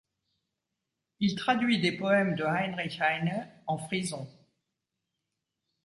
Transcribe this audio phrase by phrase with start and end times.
[1.19, 4.27] Il traduit des poèmes de Heinrich Heine en frison.